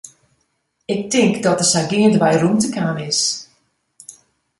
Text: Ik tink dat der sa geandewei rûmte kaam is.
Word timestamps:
Ik 0.93 1.01
tink 1.11 1.35
dat 1.45 1.59
der 1.59 1.69
sa 1.71 1.81
geandewei 1.89 2.35
rûmte 2.41 2.69
kaam 2.75 2.97
is. 3.09 3.21